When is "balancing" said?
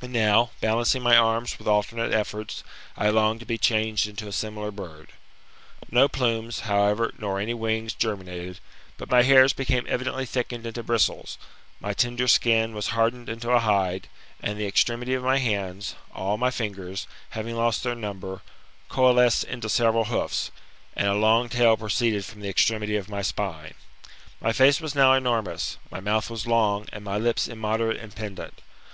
0.62-1.02